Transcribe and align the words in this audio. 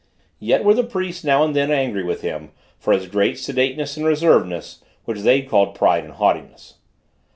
Yet 0.39 0.63
were 0.63 0.73
the 0.73 0.83
priests 0.83 1.23
now 1.23 1.43
and 1.43 1.55
then 1.55 1.69
angry 1.69 2.03
with 2.03 2.21
him 2.21 2.53
for 2.79 2.91
his 2.91 3.05
great 3.05 3.37
sedateness 3.37 3.97
and 3.97 4.03
reservedness, 4.03 4.81
which 5.05 5.19
they 5.19 5.43
called 5.43 5.75
pride 5.75 6.03
and 6.03 6.13
haughtiness. 6.13 6.79